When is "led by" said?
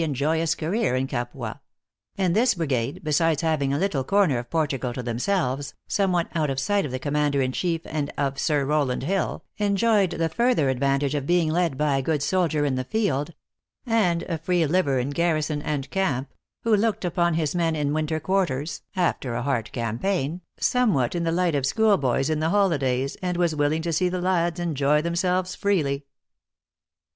11.51-11.97